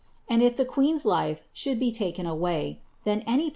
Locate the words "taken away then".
1.91-3.19